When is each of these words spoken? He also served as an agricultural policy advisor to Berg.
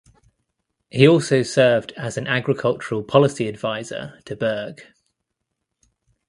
He 0.89 1.07
also 1.07 1.43
served 1.43 1.91
as 1.95 2.17
an 2.17 2.25
agricultural 2.25 3.03
policy 3.03 3.47
advisor 3.47 4.19
to 4.25 4.35
Berg. 4.35 4.81